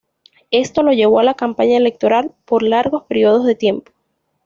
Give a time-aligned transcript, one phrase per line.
[0.49, 3.91] Esto lo llevó a la campaña electoral por largos períodos de tiempo.